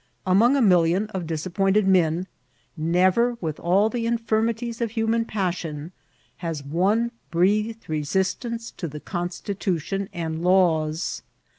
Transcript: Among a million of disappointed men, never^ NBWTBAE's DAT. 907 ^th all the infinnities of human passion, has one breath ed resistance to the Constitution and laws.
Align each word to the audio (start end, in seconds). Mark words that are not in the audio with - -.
Among 0.25 0.55
a 0.55 0.63
million 0.63 1.09
of 1.11 1.27
disappointed 1.27 1.87
men, 1.87 2.25
never^ 2.75 3.37
NBWTBAE's 3.37 3.37
DAT. 3.39 3.63
907 3.63 3.63
^th 3.63 3.67
all 3.69 3.89
the 3.91 4.07
infinnities 4.07 4.81
of 4.81 4.89
human 4.91 5.25
passion, 5.25 5.91
has 6.37 6.63
one 6.63 7.11
breath 7.29 7.67
ed 7.67 7.77
resistance 7.87 8.71
to 8.77 8.87
the 8.87 8.99
Constitution 8.99 10.09
and 10.11 10.41
laws. 10.41 11.21